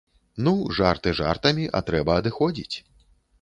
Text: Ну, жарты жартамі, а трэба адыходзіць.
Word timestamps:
Ну, 0.45 0.53
жарты 0.77 1.13
жартамі, 1.19 1.67
а 1.81 1.83
трэба 1.91 2.17
адыходзіць. 2.23 2.75